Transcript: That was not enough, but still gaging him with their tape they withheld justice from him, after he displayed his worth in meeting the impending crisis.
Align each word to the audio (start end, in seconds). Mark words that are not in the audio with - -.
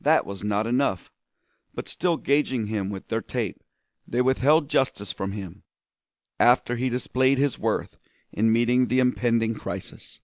That 0.00 0.24
was 0.24 0.42
not 0.42 0.66
enough, 0.66 1.12
but 1.74 1.90
still 1.90 2.16
gaging 2.16 2.68
him 2.68 2.88
with 2.88 3.08
their 3.08 3.20
tape 3.20 3.62
they 4.06 4.22
withheld 4.22 4.70
justice 4.70 5.12
from 5.12 5.32
him, 5.32 5.62
after 6.40 6.76
he 6.76 6.88
displayed 6.88 7.36
his 7.36 7.58
worth 7.58 7.98
in 8.32 8.50
meeting 8.50 8.86
the 8.88 8.98
impending 8.98 9.54
crisis. 9.54 10.20